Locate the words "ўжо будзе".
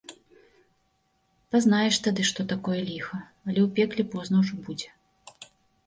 4.45-4.89